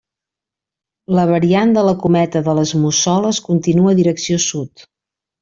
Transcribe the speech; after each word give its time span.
La 1.17 1.25
variant 1.31 1.73
de 1.75 1.83
la 1.87 1.93
Cometa 2.05 2.41
de 2.47 2.57
les 2.61 2.73
Mussoles 2.87 3.43
continua 3.51 3.95
direcció 4.01 4.43
sud. 4.49 4.87